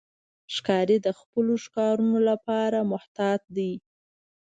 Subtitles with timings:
[0.55, 3.71] ښکاري د خپلو ښکارونو لپاره محتاط دی.